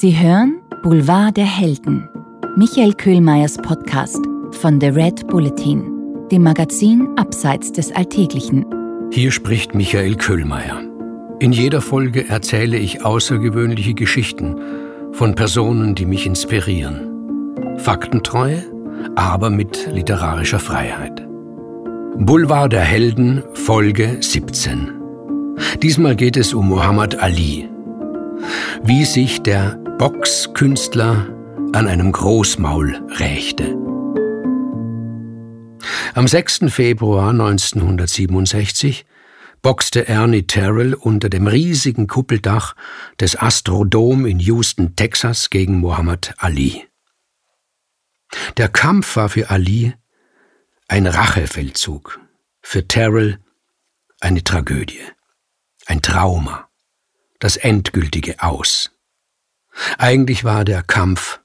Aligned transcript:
Sie 0.00 0.18
hören 0.18 0.62
Boulevard 0.82 1.36
der 1.36 1.44
Helden, 1.44 2.08
Michael 2.56 2.94
Köhlmeiers 2.94 3.58
Podcast 3.58 4.16
von 4.52 4.80
The 4.80 4.86
Red 4.86 5.26
Bulletin, 5.26 5.84
dem 6.32 6.42
Magazin 6.42 7.06
Abseits 7.16 7.70
des 7.70 7.92
Alltäglichen. 7.92 8.64
Hier 9.12 9.30
spricht 9.30 9.74
Michael 9.74 10.14
Köhlmeier. 10.14 10.80
In 11.40 11.52
jeder 11.52 11.82
Folge 11.82 12.26
erzähle 12.26 12.78
ich 12.78 13.04
außergewöhnliche 13.04 13.92
Geschichten 13.92 14.58
von 15.12 15.34
Personen, 15.34 15.94
die 15.94 16.06
mich 16.06 16.24
inspirieren. 16.24 17.76
Faktentreue, 17.76 18.64
aber 19.16 19.50
mit 19.50 19.86
literarischer 19.92 20.60
Freiheit. 20.60 21.28
Boulevard 22.16 22.72
der 22.72 22.84
Helden, 22.84 23.42
Folge 23.52 24.16
17. 24.20 24.92
Diesmal 25.82 26.16
geht 26.16 26.38
es 26.38 26.54
um 26.54 26.70
Muhammad 26.70 27.22
Ali. 27.22 27.68
Wie 28.82 29.04
sich 29.04 29.42
der 29.42 29.79
Boxkünstler 30.00 31.28
an 31.74 31.86
einem 31.86 32.10
Großmaul 32.10 33.06
rächte. 33.18 33.76
Am 36.14 36.26
6. 36.26 36.60
Februar 36.68 37.28
1967 37.28 39.04
boxte 39.60 40.08
Ernie 40.08 40.46
Terrell 40.46 40.94
unter 40.94 41.28
dem 41.28 41.46
riesigen 41.46 42.06
Kuppeldach 42.06 42.76
des 43.20 43.38
Astrodome 43.38 44.30
in 44.30 44.38
Houston, 44.38 44.96
Texas 44.96 45.50
gegen 45.50 45.80
Muhammad 45.80 46.32
Ali. 46.38 46.88
Der 48.56 48.70
Kampf 48.70 49.16
war 49.16 49.28
für 49.28 49.50
Ali 49.50 49.92
ein 50.88 51.06
Rachefeldzug, 51.06 52.18
für 52.62 52.88
Terrell 52.88 53.38
eine 54.18 54.42
Tragödie, 54.42 55.02
ein 55.84 56.00
Trauma, 56.00 56.70
das 57.38 57.58
endgültige 57.58 58.42
Aus. 58.42 58.92
Eigentlich 59.98 60.44
war 60.44 60.64
der 60.64 60.82
Kampf 60.82 61.40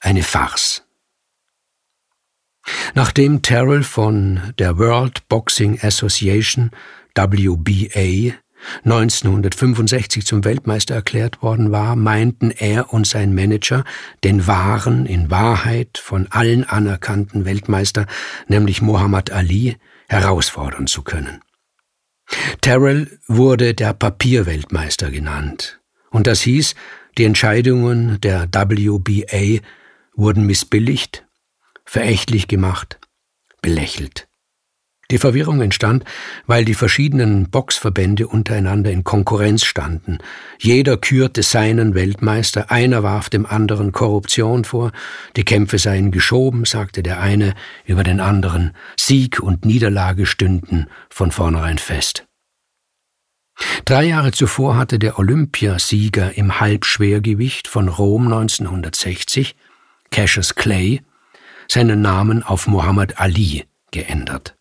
eine 0.00 0.22
Farce. 0.22 0.82
Nachdem 2.94 3.42
Terrell 3.42 3.82
von 3.82 4.52
der 4.58 4.78
World 4.78 5.28
Boxing 5.28 5.78
Association 5.80 6.70
WBA 7.14 8.34
1965 8.84 10.26
zum 10.26 10.44
Weltmeister 10.44 10.94
erklärt 10.94 11.42
worden 11.42 11.70
war, 11.70 11.96
meinten 11.96 12.50
er 12.50 12.92
und 12.92 13.06
sein 13.06 13.34
Manager, 13.34 13.84
den 14.24 14.46
wahren, 14.46 15.06
in 15.06 15.30
Wahrheit 15.30 15.98
von 15.98 16.26
allen 16.30 16.64
anerkannten 16.64 17.44
Weltmeister, 17.44 18.06
nämlich 18.48 18.82
Muhammad 18.82 19.30
Ali, 19.30 19.76
herausfordern 20.08 20.86
zu 20.86 21.02
können. 21.02 21.40
Terrell 22.60 23.18
wurde 23.28 23.74
der 23.74 23.92
Papierweltmeister 23.92 25.10
genannt, 25.10 25.80
und 26.10 26.26
das 26.26 26.40
hieß, 26.40 26.74
die 27.18 27.24
Entscheidungen 27.24 28.20
der 28.20 28.48
WBA 28.52 29.62
wurden 30.14 30.46
missbilligt, 30.46 31.26
verächtlich 31.84 32.48
gemacht, 32.48 32.98
belächelt. 33.62 34.28
Die 35.12 35.18
Verwirrung 35.18 35.60
entstand, 35.60 36.04
weil 36.46 36.64
die 36.64 36.74
verschiedenen 36.74 37.48
Boxverbände 37.48 38.26
untereinander 38.26 38.90
in 38.90 39.04
Konkurrenz 39.04 39.64
standen. 39.64 40.18
Jeder 40.58 40.96
kürte 40.96 41.44
seinen 41.44 41.94
Weltmeister, 41.94 42.72
einer 42.72 43.04
warf 43.04 43.30
dem 43.30 43.46
anderen 43.46 43.92
Korruption 43.92 44.64
vor, 44.64 44.90
die 45.36 45.44
Kämpfe 45.44 45.78
seien 45.78 46.10
geschoben, 46.10 46.64
sagte 46.64 47.04
der 47.04 47.20
eine 47.20 47.54
über 47.84 48.02
den 48.02 48.18
anderen, 48.18 48.72
Sieg 48.98 49.38
und 49.38 49.64
Niederlage 49.64 50.26
stünden 50.26 50.88
von 51.08 51.30
vornherein 51.30 51.78
fest. 51.78 52.25
Drei 53.84 54.04
Jahre 54.04 54.32
zuvor 54.32 54.76
hatte 54.76 54.98
der 54.98 55.18
Olympiasieger 55.18 56.36
im 56.36 56.60
Halbschwergewicht 56.60 57.68
von 57.68 57.88
Rom 57.88 58.24
1960, 58.26 59.56
Cassius 60.10 60.54
Clay, 60.54 61.02
seinen 61.68 62.00
Namen 62.00 62.42
auf 62.42 62.66
Muhammad 62.66 63.20
Ali 63.20 63.64
geändert. 63.90 64.56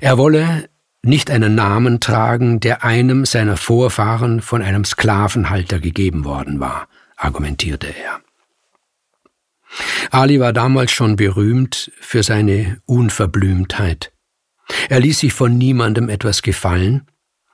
Er 0.00 0.18
wolle 0.18 0.68
nicht 1.02 1.30
einen 1.30 1.54
Namen 1.54 2.00
tragen, 2.00 2.60
der 2.60 2.84
einem 2.84 3.24
seiner 3.24 3.56
Vorfahren 3.56 4.40
von 4.40 4.62
einem 4.62 4.84
Sklavenhalter 4.84 5.80
gegeben 5.80 6.24
worden 6.24 6.60
war, 6.60 6.88
argumentierte 7.16 7.88
er. 7.88 8.20
Ali 10.10 10.38
war 10.40 10.52
damals 10.52 10.92
schon 10.92 11.16
berühmt 11.16 11.90
für 12.00 12.22
seine 12.22 12.80
Unverblümtheit. 12.86 14.12
Er 14.88 15.00
ließ 15.00 15.20
sich 15.20 15.32
von 15.32 15.56
niemandem 15.56 16.08
etwas 16.08 16.42
gefallen, 16.42 17.06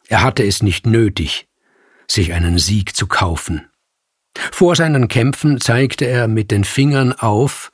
er 0.08 0.22
hatte 0.22 0.42
es 0.42 0.62
nicht 0.62 0.86
nötig, 0.86 1.46
sich 2.10 2.32
einen 2.32 2.58
Sieg 2.58 2.96
zu 2.96 3.06
kaufen. 3.06 3.68
Vor 4.52 4.74
seinen 4.74 5.08
Kämpfen 5.08 5.60
zeigte 5.60 6.06
er 6.06 6.28
mit 6.28 6.50
den 6.50 6.64
Fingern 6.64 7.12
auf, 7.12 7.70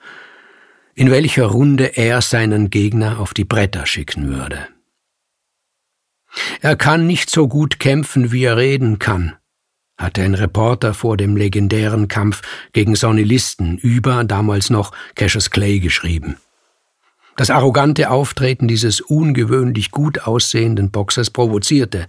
in 0.95 1.11
welcher 1.11 1.47
Runde 1.47 1.97
er 1.97 2.21
seinen 2.21 2.71
Gegner 2.71 3.21
auf 3.21 3.35
die 3.35 3.45
Bretter 3.45 3.87
schicken 3.87 4.29
würde. 4.29 4.69
Er 6.61 6.77
kann 6.77 7.07
nicht 7.07 7.31
so 7.31 7.47
gut 7.47 7.79
kämpfen, 7.79 8.33
wie 8.33 8.45
er 8.45 8.57
reden 8.57 8.99
kann, 8.99 9.37
hatte 9.97 10.23
ein 10.23 10.35
Reporter 10.35 10.93
vor 10.93 11.17
dem 11.17 11.37
legendären 11.37 12.09
Kampf 12.09 12.43
gegen 12.73 12.97
Sonny 12.97 13.23
Listen 13.23 13.79
über 13.79 14.25
damals 14.25 14.71
noch 14.71 14.93
Cassius 15.15 15.51
Clay 15.51 15.79
geschrieben. 15.79 16.37
Das 17.37 17.51
arrogante 17.51 18.11
Auftreten 18.11 18.69
dieses 18.69 19.01
ungewöhnlich 19.01 19.91
gut 19.91 20.27
aussehenden 20.27 20.91
Boxers 20.91 21.31
provozierte, 21.31 22.07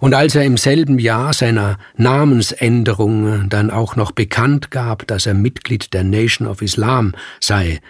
und 0.00 0.12
als 0.12 0.34
er 0.34 0.44
im 0.44 0.56
selben 0.56 0.98
Jahr 0.98 1.32
seiner 1.32 1.78
Namensänderung 1.96 3.48
dann 3.48 3.70
auch 3.70 3.96
noch 3.96 4.12
bekannt 4.12 4.70
gab, 4.70 5.06
dass 5.06 5.24
er 5.24 5.34
Mitglied 5.34 5.94
der 5.94 6.04
Nation 6.04 6.46
of 6.48 6.62
Islam 6.62 7.14
sei, 7.40 7.80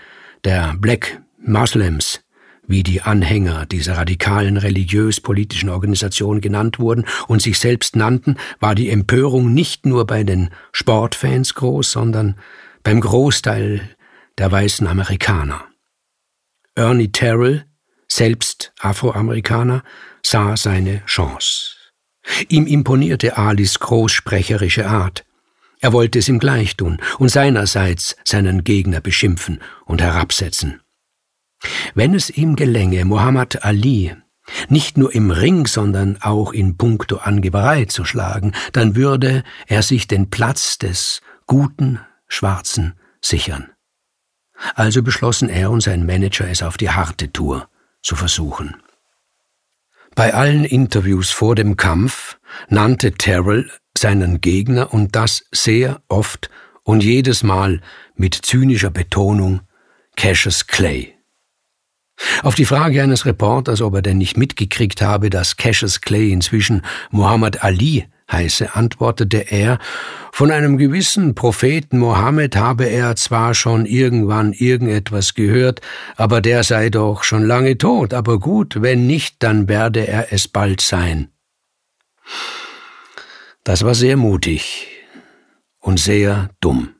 der 0.44 0.75
Black 0.78 1.20
Muslims, 1.42 2.20
wie 2.66 2.82
die 2.82 3.03
Anhänger 3.03 3.66
dieser 3.66 3.97
radikalen 3.97 4.56
religiös-politischen 4.59 5.71
Organisation 5.71 6.41
genannt 6.41 6.78
wurden 6.78 7.04
und 7.26 7.42
sich 7.42 7.59
selbst 7.59 7.97
nannten, 7.97 8.36
war 8.60 8.75
die 8.75 8.91
Empörung 8.91 9.53
nicht 9.53 9.84
nur 9.84 10.06
bei 10.06 10.25
den 10.25 10.50
Sportfans 10.72 11.54
groß, 11.54 11.91
sondern 11.91 12.36
beim 12.82 13.00
Großteil 13.00 13.81
der 14.38 14.53
weißen 14.53 14.86
Amerikaner. 14.86 15.65
Ernie 16.74 17.12
Terrell, 17.12 17.64
selbst 18.08 18.72
Afroamerikaner, 18.80 19.82
sah 20.22 20.56
seine 20.56 21.04
Chance. 21.06 21.76
Ihm 22.48 22.66
imponierte 22.66 23.36
Alis 23.36 23.78
großsprecherische 23.78 24.86
Art. 24.86 25.24
Er 25.80 25.92
wollte 25.92 26.18
es 26.18 26.28
ihm 26.28 26.38
gleich 26.38 26.76
tun 26.76 26.98
und 27.18 27.28
seinerseits 27.28 28.16
seinen 28.24 28.64
Gegner 28.64 29.00
beschimpfen 29.00 29.60
und 29.84 30.00
herabsetzen. 30.00 30.80
Wenn 31.94 32.14
es 32.14 32.30
ihm 32.30 32.56
gelänge, 32.56 33.04
Muhammad 33.04 33.64
Ali 33.64 34.14
nicht 34.68 34.98
nur 34.98 35.14
im 35.14 35.30
Ring, 35.30 35.66
sondern 35.66 36.18
auch 36.20 36.52
in 36.52 36.76
puncto 36.76 37.16
Angeberei 37.16 37.86
zu 37.86 38.04
schlagen, 38.04 38.52
dann 38.72 38.94
würde 38.94 39.42
er 39.66 39.82
sich 39.82 40.06
den 40.06 40.30
Platz 40.30 40.78
des 40.78 41.22
guten 41.46 42.00
Schwarzen 42.28 42.94
sichern. 43.20 43.73
Also 44.75 45.02
beschlossen 45.02 45.48
er 45.48 45.70
und 45.70 45.82
sein 45.82 46.06
Manager 46.06 46.48
es 46.48 46.62
auf 46.62 46.76
die 46.76 46.91
harte 46.91 47.32
Tour 47.32 47.69
zu 48.02 48.16
versuchen. 48.16 48.76
Bei 50.14 50.32
allen 50.34 50.64
Interviews 50.64 51.30
vor 51.30 51.54
dem 51.54 51.76
Kampf 51.76 52.38
nannte 52.69 53.12
Terrell 53.12 53.70
seinen 53.97 54.41
Gegner 54.41 54.92
und 54.94 55.16
das 55.16 55.44
sehr 55.50 56.03
oft 56.08 56.50
und 56.82 57.03
jedes 57.03 57.42
Mal 57.42 57.80
mit 58.14 58.34
zynischer 58.34 58.91
Betonung 58.91 59.62
Cassius 60.16 60.66
Clay. 60.66 61.14
Auf 62.42 62.54
die 62.54 62.64
Frage 62.64 63.03
eines 63.03 63.26
Reporters, 63.26 63.80
ob 63.80 63.94
er 63.94 64.03
denn 64.03 64.19
nicht 64.19 64.36
mitgekriegt 64.36 65.03
habe, 65.03 65.30
dass 65.30 65.56
Cassius 65.56 66.00
Clay 66.00 66.30
inzwischen 66.30 66.82
Muhammad 67.10 67.65
Ali 67.65 68.06
heiße, 68.30 68.74
antwortete 68.74 69.50
er, 69.50 69.78
von 70.32 70.50
einem 70.50 70.78
gewissen 70.78 71.34
Propheten 71.34 71.98
Mohammed 71.98 72.56
habe 72.56 72.86
er 72.86 73.16
zwar 73.16 73.54
schon 73.54 73.86
irgendwann 73.86 74.53
irgendetwas 74.53 75.34
gehört, 75.34 75.80
aber 76.16 76.41
der 76.41 76.65
sei 76.65 76.91
doch 76.91 77.22
schon 77.22 77.44
lange 77.44 77.78
tot, 77.78 78.12
aber 78.15 78.41
gut, 78.41 78.82
wenn 78.82 79.06
nicht, 79.06 79.36
dann 79.42 79.68
werde 79.68 80.06
er 80.06 80.32
es 80.32 80.48
bald 80.48 80.80
sein. 80.80 81.28
Das 83.62 83.84
war 83.84 83.94
sehr 83.94 84.16
mutig 84.16 84.88
und 85.78 86.00
sehr 86.00 86.50
dumm. 86.60 86.91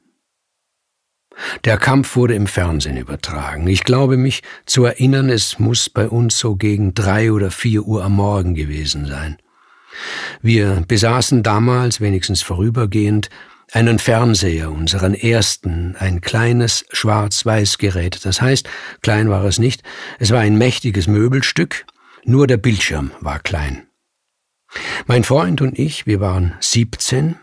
Der 1.65 1.79
Kampf 1.79 2.17
wurde 2.17 2.35
im 2.35 2.47
Fernsehen 2.47 2.97
übertragen. 2.97 3.67
Ich 3.67 3.85
glaube 3.85 4.17
mich 4.17 4.43
zu 4.67 4.85
erinnern, 4.85 5.31
es 5.31 5.59
muss 5.59 5.91
bei 5.91 6.09
uns 6.09 6.39
so 6.39 6.57
gegen 6.57 6.95
drei 6.95 7.33
oder 7.33 7.51
vier 7.51 7.83
Uhr 7.83 8.05
am 8.05 8.13
Morgen 8.13 8.55
gewesen 8.55 9.07
sein. 9.07 9.39
Wir 10.43 10.83
besaßen 10.87 11.43
damals, 11.43 12.01
wenigstens 12.01 12.43
vorübergehend, 12.43 13.31
einen 13.73 13.99
Fernseher, 13.99 14.71
unseren 14.71 15.15
ersten, 15.15 15.97
ein 15.99 16.21
kleines 16.21 16.85
Schwarz-Weiß-Gerät. 16.93 18.25
Das 18.25 18.41
heißt, 18.41 18.69
klein 19.03 19.31
war 19.31 19.45
es 19.45 19.59
nicht, 19.59 19.83
es 20.19 20.31
war 20.31 20.41
ein 20.41 20.57
mächtiges 20.59 21.07
Möbelstück, 21.07 21.87
nur 22.25 22.47
der 22.47 22.57
Bildschirm 22.57 23.11
war 23.21 23.41
klein. 23.41 23.87
Mein 25.07 25.25
Freund 25.25 25.61
und 25.61 25.79
ich, 25.79 26.07
wir 26.07 26.21
waren 26.21 26.55
17, 26.61 27.37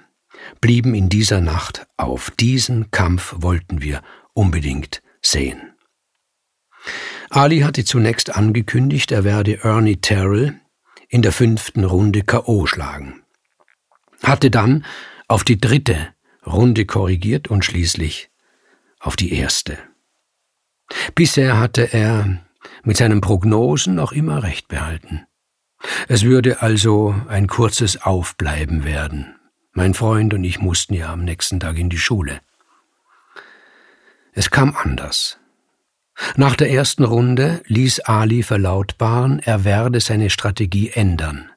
blieben 0.60 0.96
in 0.96 1.10
dieser 1.10 1.42
Nacht 1.42 1.86
auf. 1.98 2.32
Diesen 2.32 2.92
Kampf 2.92 3.36
wollten 3.38 3.82
wir 3.82 4.02
unbedingt 4.34 5.02
sehen. 5.22 5.74
Ali 7.30 7.60
hatte 7.62 7.86
zunächst 7.86 8.36
angekündigt, 8.36 9.12
er 9.12 9.24
werde 9.24 9.64
Ernie 9.64 9.98
Terrell 9.98 10.61
in 11.12 11.22
der 11.22 11.34
fünften 11.34 11.84
Runde 11.84 12.24
K.O. 12.24 12.66
schlagen, 12.66 13.22
hatte 14.24 14.50
dann 14.50 14.86
auf 15.28 15.44
die 15.44 15.60
dritte 15.60 16.08
Runde 16.48 16.86
korrigiert 16.86 17.50
und 17.50 17.66
schließlich 17.66 18.32
auf 19.00 19.18
die 19.18 19.34
erste. 19.34 19.78
Bisher 21.14 21.60
hatte 21.60 21.94
er 21.94 22.42
mit 22.84 22.96
seinen 22.96 23.20
Prognosen 23.20 23.94
noch 23.96 24.14
immer 24.14 24.42
recht 24.42 24.70
behalten. 24.70 25.26
Es 26.08 26.24
würde 26.24 26.62
also 26.62 27.14
ein 27.28 27.48
kurzes 27.48 28.02
Aufbleiben 28.02 28.86
werden. 28.86 29.36
Mein 29.74 29.94
Freund 29.94 30.34
und 30.34 30.44
ich 30.46 30.60
mussten 30.60 30.94
ja 30.94 31.12
am 31.12 31.26
nächsten 31.26 31.60
Tag 31.60 31.78
in 31.78 31.90
die 31.90 31.98
Schule. 31.98 32.40
Es 34.32 34.50
kam 34.50 34.78
anders. 34.78 35.41
Nach 36.36 36.56
der 36.56 36.70
ersten 36.70 37.04
Runde 37.04 37.62
ließ 37.66 38.02
Ali 38.02 38.44
verlautbaren, 38.44 39.40
er 39.40 39.64
werde 39.64 40.00
seine 40.00 40.30
Strategie 40.30 40.90
ändern. 40.90 41.50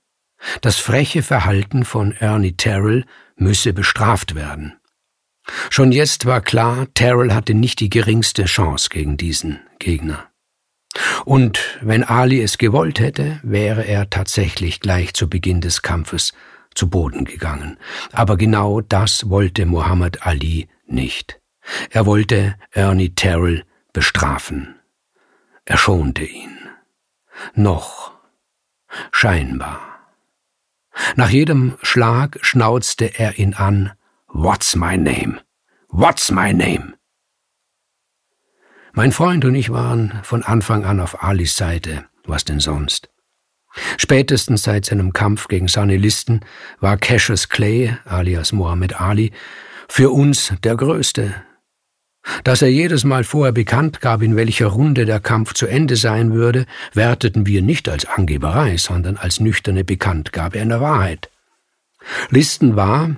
Das 0.60 0.76
freche 0.76 1.22
Verhalten 1.22 1.84
von 1.84 2.12
Ernie 2.12 2.56
Terrell 2.56 3.04
müsse 3.36 3.72
bestraft 3.72 4.34
werden. 4.34 4.74
Schon 5.70 5.92
jetzt 5.92 6.26
war 6.26 6.40
klar, 6.40 6.86
Terrell 6.94 7.32
hatte 7.32 7.54
nicht 7.54 7.80
die 7.80 7.90
geringste 7.90 8.44
Chance 8.44 8.88
gegen 8.90 9.16
diesen 9.16 9.60
Gegner. 9.78 10.30
Und 11.24 11.78
wenn 11.80 12.04
Ali 12.04 12.40
es 12.40 12.58
gewollt 12.58 13.00
hätte, 13.00 13.40
wäre 13.42 13.82
er 13.82 14.08
tatsächlich 14.10 14.80
gleich 14.80 15.12
zu 15.14 15.28
Beginn 15.28 15.60
des 15.60 15.82
Kampfes 15.82 16.32
zu 16.74 16.88
Boden 16.88 17.24
gegangen. 17.24 17.78
Aber 18.12 18.36
genau 18.36 18.80
das 18.80 19.28
wollte 19.28 19.66
Muhammad 19.66 20.26
Ali 20.26 20.68
nicht. 20.86 21.40
Er 21.90 22.06
wollte 22.06 22.56
Ernie 22.70 23.14
Terrell 23.14 23.64
bestrafen. 23.94 24.78
Er 25.64 25.78
schonte 25.78 26.24
ihn. 26.24 26.58
Noch. 27.54 28.12
Scheinbar. 29.10 29.80
Nach 31.16 31.30
jedem 31.30 31.78
Schlag 31.82 32.38
schnauzte 32.42 33.18
er 33.18 33.38
ihn 33.38 33.54
an. 33.54 33.92
What's 34.28 34.76
my 34.76 34.98
name? 34.98 35.40
What's 35.88 36.30
my 36.30 36.52
name? 36.52 36.94
Mein 38.92 39.10
Freund 39.10 39.44
und 39.44 39.54
ich 39.54 39.70
waren 39.70 40.20
von 40.22 40.42
Anfang 40.42 40.84
an 40.84 41.00
auf 41.00 41.22
Alis 41.22 41.56
Seite. 41.56 42.04
Was 42.26 42.44
denn 42.44 42.60
sonst? 42.60 43.08
Spätestens 43.96 44.62
seit 44.62 44.84
seinem 44.84 45.12
Kampf 45.12 45.48
gegen 45.48 45.66
Sonny 45.66 45.96
Listen 45.96 46.40
war 46.80 46.96
Cassius 46.96 47.48
Clay, 47.48 47.96
alias 48.04 48.52
Muhammad 48.52 49.00
Ali, 49.00 49.32
für 49.88 50.10
uns 50.10 50.52
der 50.62 50.76
Größte, 50.76 51.34
dass 52.42 52.62
er 52.62 52.68
jedes 52.68 53.04
Mal 53.04 53.24
vorher 53.24 53.52
bekannt 53.52 54.00
gab, 54.00 54.22
in 54.22 54.36
welcher 54.36 54.66
Runde 54.66 55.04
der 55.04 55.20
Kampf 55.20 55.54
zu 55.54 55.66
Ende 55.66 55.96
sein 55.96 56.32
würde, 56.32 56.66
werteten 56.92 57.46
wir 57.46 57.62
nicht 57.62 57.88
als 57.88 58.06
Angeberei, 58.06 58.76
sondern 58.76 59.16
als 59.16 59.40
nüchterne 59.40 59.84
Bekanntgabe 59.84 60.60
einer 60.60 60.80
Wahrheit. 60.80 61.30
Listen 62.30 62.76
war, 62.76 63.16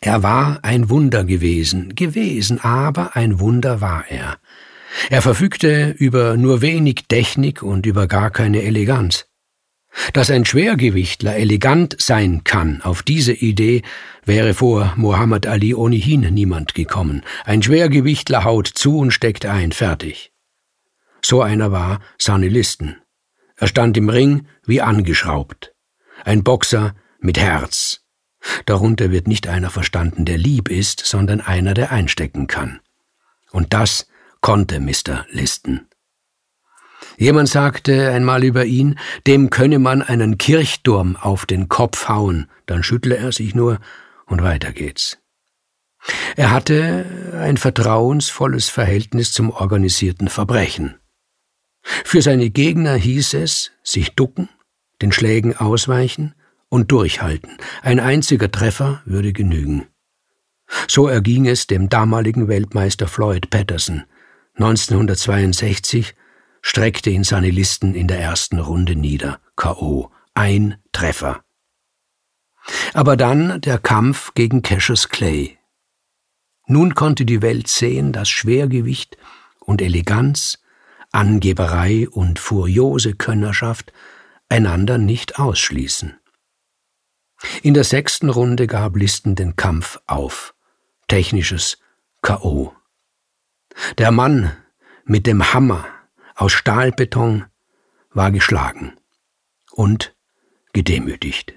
er 0.00 0.22
war 0.22 0.60
ein 0.62 0.90
Wunder 0.90 1.24
gewesen, 1.24 1.94
gewesen, 1.94 2.60
aber 2.60 3.16
ein 3.16 3.40
Wunder 3.40 3.80
war 3.80 4.04
er. 4.08 4.38
Er 5.10 5.22
verfügte 5.22 5.90
über 5.90 6.36
nur 6.36 6.62
wenig 6.62 7.06
Technik 7.08 7.62
und 7.62 7.86
über 7.86 8.06
gar 8.06 8.30
keine 8.30 8.62
Eleganz. 8.62 9.26
Dass 10.12 10.30
ein 10.30 10.44
Schwergewichtler 10.44 11.36
elegant 11.36 11.96
sein 11.98 12.44
kann, 12.44 12.82
auf 12.82 13.02
diese 13.02 13.32
Idee 13.32 13.82
wäre 14.24 14.54
vor 14.54 14.94
Muhammad 14.96 15.46
Ali 15.46 15.74
ohnehin 15.74 16.20
niemand 16.32 16.74
gekommen. 16.74 17.22
Ein 17.44 17.62
Schwergewichtler 17.62 18.44
haut 18.44 18.68
zu 18.68 18.98
und 18.98 19.10
steckt 19.10 19.46
ein, 19.46 19.72
fertig. 19.72 20.32
So 21.22 21.42
einer 21.42 21.72
war 21.72 22.00
Sonny 22.18 22.48
Listen. 22.48 22.96
Er 23.56 23.66
stand 23.66 23.96
im 23.96 24.08
Ring 24.08 24.46
wie 24.64 24.80
angeschraubt. 24.80 25.74
Ein 26.24 26.44
Boxer 26.44 26.94
mit 27.20 27.38
Herz. 27.38 28.04
Darunter 28.66 29.10
wird 29.10 29.26
nicht 29.26 29.48
einer 29.48 29.70
verstanden, 29.70 30.24
der 30.24 30.38
lieb 30.38 30.70
ist, 30.70 31.04
sondern 31.04 31.40
einer, 31.40 31.74
der 31.74 31.90
einstecken 31.90 32.46
kann. 32.46 32.80
Und 33.50 33.74
das 33.74 34.06
konnte 34.40 34.78
Mr. 34.80 35.26
Listen. 35.30 35.88
Jemand 37.18 37.48
sagte 37.48 38.12
einmal 38.12 38.44
über 38.44 38.64
ihn, 38.64 38.96
dem 39.26 39.50
könne 39.50 39.80
man 39.80 40.02
einen 40.02 40.38
Kirchturm 40.38 41.16
auf 41.16 41.46
den 41.46 41.68
Kopf 41.68 42.08
hauen, 42.08 42.48
dann 42.66 42.84
schüttle 42.84 43.16
er 43.16 43.32
sich 43.32 43.56
nur 43.56 43.80
und 44.26 44.40
weiter 44.40 44.72
geht's. 44.72 45.18
Er 46.36 46.52
hatte 46.52 47.32
ein 47.34 47.56
vertrauensvolles 47.56 48.68
Verhältnis 48.68 49.32
zum 49.32 49.50
organisierten 49.50 50.28
Verbrechen. 50.28 50.94
Für 51.82 52.22
seine 52.22 52.50
Gegner 52.50 52.94
hieß 52.94 53.34
es, 53.34 53.72
sich 53.82 54.14
ducken, 54.14 54.48
den 55.02 55.10
Schlägen 55.10 55.56
ausweichen 55.56 56.36
und 56.68 56.92
durchhalten. 56.92 57.56
Ein 57.82 57.98
einziger 57.98 58.48
Treffer 58.48 59.02
würde 59.06 59.32
genügen. 59.32 59.88
So 60.86 61.08
erging 61.08 61.46
es 61.46 61.66
dem 61.66 61.88
damaligen 61.88 62.46
Weltmeister 62.46 63.08
Floyd 63.08 63.50
Patterson 63.50 64.04
1962 64.54 66.14
streckte 66.62 67.10
ihn 67.10 67.24
seine 67.24 67.50
Listen 67.50 67.94
in 67.94 68.08
der 68.08 68.20
ersten 68.20 68.58
Runde 68.58 68.96
nieder. 68.96 69.40
K.O. 69.56 70.10
Ein 70.34 70.76
Treffer. 70.92 71.42
Aber 72.92 73.16
dann 73.16 73.60
der 73.60 73.78
Kampf 73.78 74.34
gegen 74.34 74.62
Cassius 74.62 75.08
Clay. 75.08 75.58
Nun 76.66 76.94
konnte 76.94 77.24
die 77.24 77.40
Welt 77.40 77.68
sehen, 77.68 78.12
dass 78.12 78.28
Schwergewicht 78.28 79.16
und 79.60 79.80
Eleganz, 79.80 80.58
Angeberei 81.10 82.06
und 82.10 82.38
furiose 82.38 83.14
Könnerschaft 83.14 83.92
einander 84.50 84.98
nicht 84.98 85.38
ausschließen. 85.38 86.18
In 87.62 87.72
der 87.72 87.84
sechsten 87.84 88.28
Runde 88.28 88.66
gab 88.66 88.96
Listen 88.96 89.34
den 89.34 89.56
Kampf 89.56 89.98
auf. 90.06 90.54
Technisches 91.06 91.78
K.O. 92.20 92.74
Der 93.96 94.10
Mann 94.10 94.54
mit 95.04 95.26
dem 95.26 95.54
Hammer 95.54 95.86
aus 96.38 96.52
Stahlbeton 96.52 97.44
war 98.10 98.30
geschlagen 98.30 98.92
und 99.72 100.14
gedemütigt. 100.72 101.54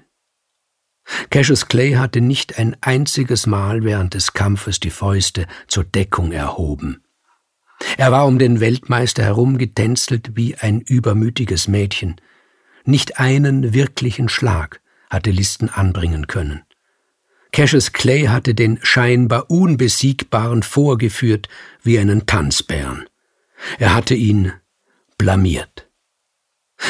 Cassius 1.30 1.68
Clay 1.68 1.94
hatte 1.94 2.20
nicht 2.20 2.58
ein 2.58 2.76
einziges 2.82 3.46
Mal 3.46 3.84
während 3.84 4.16
des 4.16 4.34
Kampfes 4.34 4.80
die 4.80 4.90
Fäuste 4.90 5.46
zur 5.68 5.84
Deckung 5.84 6.32
erhoben. 6.32 7.04
Er 7.98 8.12
war 8.12 8.26
um 8.26 8.40
den 8.40 8.60
Weltmeister 8.60 9.24
herumgetänzelt 9.24 10.36
wie 10.36 10.56
ein 10.56 10.82
übermütiges 10.82 11.68
Mädchen. 11.68 12.16
Nicht 12.84 13.20
einen 13.20 13.74
wirklichen 13.74 14.30
Schlag 14.30 14.82
hatte 15.10 15.30
Listen 15.30 15.70
anbringen 15.70 16.26
können. 16.26 16.64
Cassius 17.52 17.92
Clay 17.92 18.26
hatte 18.26 18.56
den 18.56 18.80
scheinbar 18.82 19.52
Unbesiegbaren 19.52 20.64
vorgeführt 20.64 21.50
wie 21.84 22.00
einen 22.00 22.26
Tanzbären. 22.26 23.08
Er 23.78 23.94
hatte 23.94 24.16
ihn 24.16 24.54
blamiert. 25.22 25.88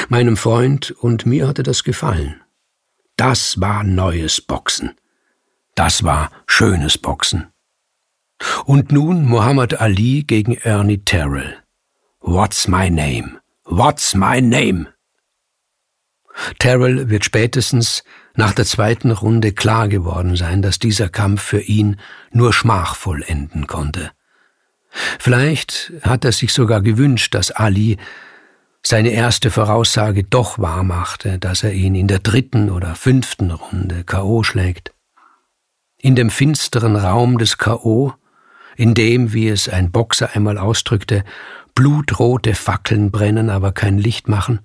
Meinem 0.08 0.38
Freund 0.38 0.92
und 0.92 1.26
mir 1.26 1.50
hatte 1.50 1.64
das 1.64 1.84
gefallen. 1.84 2.42
Das 3.18 3.60
war 3.60 3.84
neues 3.84 4.40
Boxen. 4.40 4.96
Das 5.76 6.06
war 6.06 6.32
schönes 6.48 6.98
Boxen. 6.98 7.52
Und 8.64 8.94
nun 8.94 9.26
Muhammad 9.26 9.82
Ali 9.82 10.24
gegen 10.24 10.56
Ernie 10.56 11.04
Terrell. 11.04 11.58
What's 12.22 12.70
my 12.70 12.90
name? 12.90 13.42
What's 13.66 14.16
my 14.16 14.42
name? 14.42 14.88
Terrell 16.58 17.10
wird 17.10 17.26
spätestens 17.26 18.06
nach 18.34 18.54
der 18.54 18.66
zweiten 18.66 19.12
Runde 19.12 19.52
klar 19.52 19.90
geworden 19.90 20.38
sein, 20.38 20.62
dass 20.62 20.80
dieser 20.80 21.10
Kampf 21.10 21.42
für 21.42 21.60
ihn 21.60 22.00
nur 22.32 22.54
schmachvoll 22.54 23.24
enden 23.28 23.68
konnte. 23.68 24.12
Vielleicht 24.92 25.94
hat 26.02 26.26
er 26.26 26.32
sich 26.32 26.54
sogar 26.54 26.82
gewünscht, 26.82 27.34
dass 27.34 27.52
Ali 27.52 27.98
seine 28.84 29.10
erste 29.10 29.52
Voraussage 29.52 30.24
doch 30.24 30.60
wahrmachte, 30.60 31.40
dass 31.40 31.64
er 31.64 31.74
ihn 31.74 31.96
in 31.96 32.08
der 32.08 32.20
dritten 32.20 32.70
oder 32.70 32.96
fünften 32.96 33.52
Runde 33.52 34.04
K.O. 34.04 34.44
schlägt. 34.44 34.94
In 35.98 36.16
dem 36.16 36.30
finsteren 36.30 36.96
Raum 36.96 37.38
des 37.38 37.58
K.O., 37.58 38.14
in 38.76 38.94
dem, 38.94 39.34
wie 39.34 39.50
es 39.50 39.70
ein 39.70 39.92
Boxer 39.92 40.36
einmal 40.36 40.58
ausdrückte, 40.58 41.24
blutrote 41.76 42.56
Fackeln 42.56 43.12
brennen, 43.12 43.50
aber 43.50 43.72
kein 43.72 43.98
Licht 43.98 44.28
machen, 44.28 44.60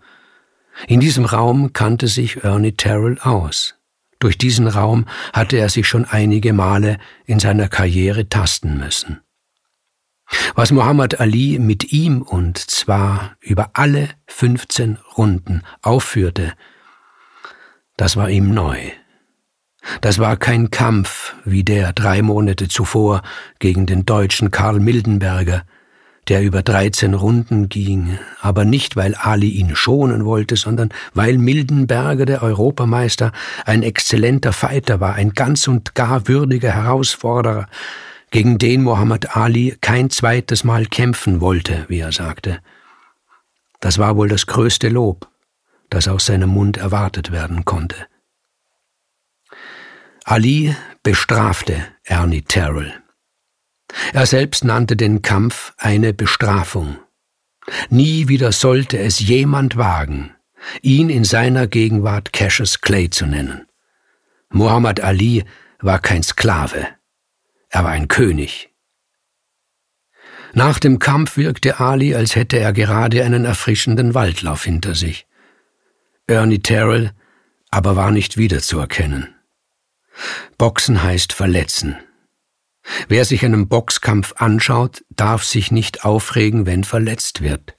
in 0.87 1.01
diesem 1.01 1.25
Raum 1.25 1.73
kannte 1.73 2.07
sich 2.07 2.45
Ernie 2.45 2.73
Terrell 2.73 3.19
aus. 3.21 3.75
Durch 4.19 4.39
diesen 4.39 4.67
Raum 4.67 5.07
hatte 5.33 5.57
er 5.57 5.69
sich 5.69 5.87
schon 5.89 6.05
einige 6.05 6.53
Male 6.53 6.99
in 7.27 7.39
seiner 7.39 7.69
Karriere 7.69 8.29
tasten 8.29 8.79
müssen. 8.79 9.21
Was 10.55 10.73
Muhammad 10.73 11.21
Ali 11.21 11.59
mit 11.59 11.93
ihm 11.93 12.23
und 12.23 12.59
zwar 12.59 13.37
über 13.41 13.71
alle 13.75 14.09
15 14.27 14.99
Runden 15.17 15.63
aufführte, 15.83 16.53
das 17.97 18.17
war 18.17 18.29
ihm 18.31 18.53
neu. 18.53 18.79
Das 20.01 20.19
war 20.19 20.37
kein 20.37 20.71
Kampf 20.71 21.35
wie 21.45 21.63
der 21.63 21.93
drei 21.93 22.23
Monate 22.23 22.69
zuvor 22.69 23.23
gegen 23.59 23.87
den 23.87 24.05
deutschen 24.05 24.51
Karl 24.51 24.81
Mildenberger, 24.81 25.63
der 26.29 26.43
über 26.43 26.63
13 26.63 27.15
Runden 27.15 27.69
ging, 27.69 28.19
aber 28.41 28.65
nicht, 28.65 28.97
weil 28.97 29.15
Ali 29.15 29.51
ihn 29.51 29.77
schonen 29.77 30.25
wollte, 30.25 30.57
sondern 30.57 30.89
weil 31.15 31.39
Mildenberger, 31.39 32.27
der 32.27 32.43
Europameister, 32.43 33.31
ein 33.65 33.85
exzellenter 33.85 34.53
Fighter 34.53 35.01
war, 35.01 35.15
ein 35.15 35.31
ganz 35.31 35.69
und 35.69 35.95
gar 35.95 36.27
würdiger 36.27 36.73
Herausforderer, 36.73 37.69
gegen 38.31 38.59
den 38.59 38.83
Muhammad 38.83 39.37
Ali 39.37 39.77
kein 39.81 40.11
zweites 40.11 40.65
Mal 40.65 40.87
kämpfen 40.87 41.41
wollte, 41.41 41.85
wie 41.89 42.01
er 42.01 42.13
sagte. 42.13 42.61
Das 43.81 43.99
war 43.99 44.17
wohl 44.17 44.29
das 44.29 44.47
größte 44.47 44.89
Lob, 44.89 45.29
das 45.91 46.09
aus 46.09 46.27
seinem 46.27 46.51
Mund 46.51 46.77
erwartet 46.77 47.31
werden 47.31 47.65
konnte. 47.65 47.97
Ali 50.25 50.75
bestrafte 51.03 51.87
Ernie 52.03 52.43
Terrell. 52.43 52.93
Er 54.13 54.27
selbst 54.27 54.65
nannte 54.65 54.97
den 54.97 55.23
Kampf 55.23 55.73
eine 55.79 56.13
Bestrafung. 56.13 56.99
Nie 57.91 58.29
wieder 58.29 58.53
sollte 58.53 58.99
es 58.99 59.21
jemand 59.21 59.77
wagen, 59.77 60.35
ihn 60.83 61.11
in 61.11 61.25
seiner 61.25 61.67
Gegenwart 61.67 62.33
Cassius 62.33 62.81
Clay 62.81 63.11
zu 63.11 63.27
nennen. 63.27 63.67
Muhammad 64.51 65.01
Ali 65.01 65.45
war 65.79 66.01
kein 66.01 66.23
Sklave, 66.23 66.89
er 67.69 67.85
war 67.85 67.91
ein 67.91 68.09
König. 68.09 68.71
Nach 70.53 70.79
dem 70.79 70.99
Kampf 70.99 71.37
wirkte 71.37 71.81
Ali, 71.81 72.15
als 72.15 72.35
hätte 72.35 72.59
er 72.59 72.73
gerade 72.73 73.25
einen 73.25 73.45
erfrischenden 73.45 74.15
Waldlauf 74.15 74.65
hinter 74.65 74.95
sich. 74.95 75.27
Ernie 76.27 76.61
Terrell 76.61 77.13
aber 77.71 77.97
war 77.97 78.11
nicht 78.11 78.37
wiederzuerkennen. 78.37 79.35
Boxen 80.57 81.03
heißt 81.03 81.33
verletzen. 81.33 81.97
Wer 83.09 83.25
sich 83.25 83.45
einen 83.45 83.69
Boxkampf 83.69 84.35
anschaut, 84.37 85.05
darf 85.11 85.45
sich 85.45 85.71
nicht 85.71 86.05
aufregen, 86.05 86.67
wenn 86.67 86.85
verletzt 86.85 87.43
wird. 87.43 87.77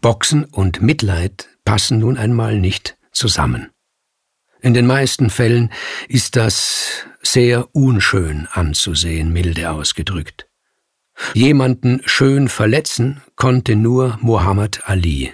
Boxen 0.00 0.44
und 0.44 0.82
Mitleid 0.82 1.48
passen 1.64 1.98
nun 1.98 2.16
einmal 2.16 2.58
nicht 2.58 2.96
zusammen. 3.12 3.70
In 4.60 4.74
den 4.74 4.86
meisten 4.86 5.30
Fällen 5.30 5.70
ist 6.08 6.36
das 6.36 7.06
sehr 7.22 7.74
unschön 7.74 8.48
anzusehen, 8.50 9.32
milde 9.32 9.70
ausgedrückt. 9.70 10.46
Jemanden 11.34 12.00
schön 12.06 12.48
verletzen 12.48 13.20
konnte 13.36 13.76
nur 13.76 14.18
Muhammad 14.22 14.88
Ali. 14.88 15.32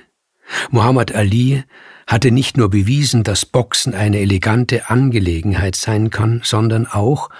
Muhammad 0.70 1.14
Ali 1.14 1.64
hatte 2.06 2.30
nicht 2.30 2.56
nur 2.56 2.70
bewiesen, 2.70 3.24
dass 3.24 3.46
Boxen 3.46 3.94
eine 3.94 4.20
elegante 4.20 4.90
Angelegenheit 4.90 5.76
sein 5.76 6.10
kann, 6.10 6.40
sondern 6.44 6.86
auch, 6.86 7.30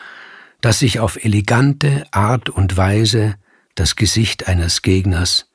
dass 0.61 0.81
sich 0.81 0.99
auf 1.01 1.23
elegante 1.25 2.07
Art 2.11 2.49
und 2.49 2.77
Weise 2.77 3.37
das 3.75 3.95
Gesicht 3.95 4.49
eines 4.49 4.83
Gegners 4.83 5.51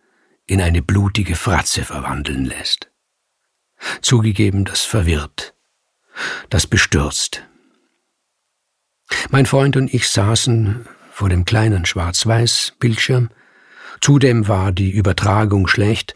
in 0.46 0.62
eine 0.62 0.82
blutige 0.82 1.36
Fratze 1.36 1.84
verwandeln 1.84 2.46
lässt. 2.46 2.92
Zugegeben, 4.02 4.64
das 4.64 4.82
verwirrt, 4.82 5.56
das 6.50 6.68
bestürzt. 6.68 7.44
Mein 9.30 9.46
Freund 9.46 9.78
und 9.78 9.94
ich 9.94 10.10
saßen 10.10 10.86
vor 11.12 11.30
dem 11.30 11.46
kleinen 11.46 11.86
Schwarz-Weiß-Bildschirm. 11.86 13.30
Zudem 14.00 14.48
war 14.48 14.72
die 14.72 14.92
Übertragung 14.92 15.68
schlecht. 15.68 16.16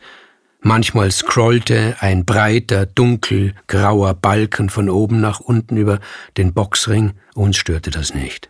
Manchmal 0.61 1.11
scrollte 1.11 1.95
ein 1.99 2.25
breiter, 2.25 2.87
dunkelgrauer 2.87 4.15
Balken 4.15 4.69
von 4.69 4.89
oben 4.89 5.21
nach 5.21 5.39
unten 5.39 5.77
über 5.77 5.99
den 6.37 6.53
Boxring. 6.53 7.13
Uns 7.35 7.57
störte 7.57 7.91
das 7.91 8.15
nicht. 8.15 8.49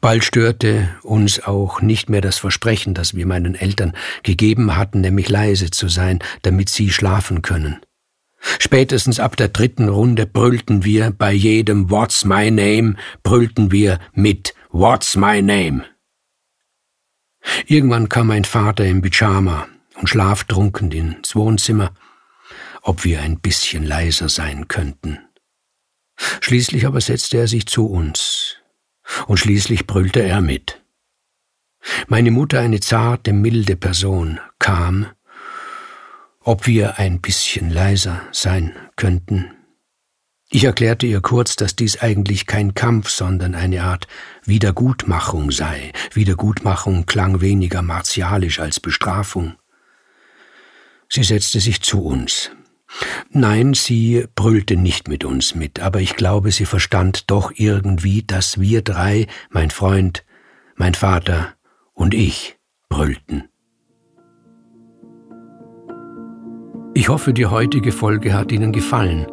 Bald 0.00 0.24
störte 0.24 0.88
uns 1.02 1.42
auch 1.42 1.80
nicht 1.80 2.08
mehr 2.08 2.20
das 2.20 2.38
Versprechen, 2.38 2.94
das 2.94 3.14
wir 3.14 3.26
meinen 3.26 3.54
Eltern 3.54 3.94
gegeben 4.22 4.76
hatten, 4.76 5.00
nämlich 5.00 5.28
leise 5.28 5.70
zu 5.70 5.88
sein, 5.88 6.20
damit 6.42 6.68
sie 6.68 6.90
schlafen 6.90 7.42
können. 7.42 7.80
Spätestens 8.40 9.20
ab 9.20 9.36
der 9.36 9.48
dritten 9.48 9.88
Runde 9.88 10.26
brüllten 10.26 10.84
wir 10.84 11.10
bei 11.10 11.32
jedem 11.32 11.90
What's 11.90 12.24
my 12.24 12.50
name, 12.50 12.96
brüllten 13.22 13.72
wir 13.72 13.98
mit 14.14 14.54
What's 14.70 15.16
my 15.16 15.42
name. 15.42 15.84
Irgendwann 17.66 18.08
kam 18.08 18.28
mein 18.28 18.44
Vater 18.44 18.84
im 18.84 19.02
Pyjama 19.02 19.68
und 19.96 20.08
schlaftrunken 20.08 20.90
ins 20.92 21.34
Wohnzimmer, 21.34 21.94
ob 22.82 23.04
wir 23.04 23.20
ein 23.20 23.40
bisschen 23.40 23.84
leiser 23.84 24.28
sein 24.28 24.68
könnten. 24.68 25.18
Schließlich 26.40 26.86
aber 26.86 27.00
setzte 27.00 27.38
er 27.38 27.48
sich 27.48 27.66
zu 27.66 27.86
uns, 27.86 28.56
und 29.26 29.38
schließlich 29.38 29.86
brüllte 29.86 30.20
er 30.20 30.40
mit. 30.40 30.82
Meine 32.08 32.30
Mutter, 32.30 32.60
eine 32.60 32.80
zarte, 32.80 33.32
milde 33.32 33.76
Person, 33.76 34.40
kam, 34.58 35.06
ob 36.48 36.66
wir 36.66 36.98
ein 36.98 37.20
bisschen 37.20 37.68
leiser 37.68 38.22
sein 38.32 38.74
könnten. 38.96 39.50
Ich 40.48 40.64
erklärte 40.64 41.06
ihr 41.06 41.20
kurz, 41.20 41.56
dass 41.56 41.76
dies 41.76 42.00
eigentlich 42.00 42.46
kein 42.46 42.72
Kampf, 42.72 43.10
sondern 43.10 43.54
eine 43.54 43.82
Art 43.82 44.08
Wiedergutmachung 44.46 45.50
sei. 45.50 45.92
Wiedergutmachung 46.14 47.04
klang 47.04 47.42
weniger 47.42 47.82
martialisch 47.82 48.60
als 48.60 48.80
Bestrafung. 48.80 49.56
Sie 51.10 51.22
setzte 51.22 51.60
sich 51.60 51.82
zu 51.82 52.02
uns. 52.02 52.50
Nein, 53.28 53.74
sie 53.74 54.24
brüllte 54.34 54.76
nicht 54.76 55.06
mit 55.06 55.26
uns 55.26 55.54
mit, 55.54 55.80
aber 55.80 56.00
ich 56.00 56.16
glaube, 56.16 56.50
sie 56.50 56.64
verstand 56.64 57.30
doch 57.30 57.52
irgendwie, 57.56 58.22
dass 58.22 58.58
wir 58.58 58.80
drei, 58.80 59.26
mein 59.50 59.70
Freund, 59.70 60.24
mein 60.76 60.94
Vater 60.94 61.56
und 61.92 62.14
ich, 62.14 62.56
brüllten. 62.88 63.50
Ich 66.98 67.08
hoffe, 67.08 67.32
die 67.32 67.46
heutige 67.46 67.92
Folge 67.92 68.34
hat 68.34 68.50
Ihnen 68.50 68.72
gefallen. 68.72 69.24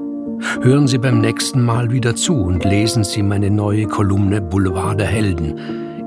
Hören 0.61 0.87
Sie 0.87 0.99
beim 0.99 1.19
nächsten 1.19 1.63
Mal 1.63 1.89
wieder 1.89 2.15
zu 2.15 2.35
und 2.35 2.63
lesen 2.63 3.03
Sie 3.03 3.23
meine 3.23 3.49
neue 3.49 3.87
Kolumne 3.87 4.39
Boulevard 4.39 4.99
der 4.99 5.07
Helden 5.07 5.57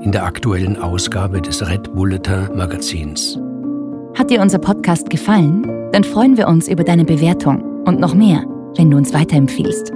in 0.01 0.13
der 0.13 0.23
aktuellen 0.23 0.77
Ausgabe 0.77 1.41
des 1.41 1.67
Red 1.67 1.93
Bulletin 1.93 2.47
Magazins. 2.55 3.37
Hat 4.17 4.29
dir 4.29 4.41
unser 4.41 4.59
Podcast 4.59 5.09
gefallen? 5.09 5.67
Dann 5.91 6.05
freuen 6.05 6.37
wir 6.37 6.47
uns 6.47 6.69
über 6.69 6.85
deine 6.85 7.03
Bewertung 7.03 7.61
und 7.83 7.99
noch 7.99 8.15
mehr, 8.15 8.45
wenn 8.77 8.89
du 8.89 8.95
uns 8.95 9.13
weiterempfiehlst. 9.13 9.91